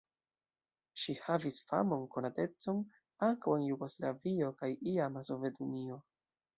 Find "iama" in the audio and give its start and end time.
4.97-5.29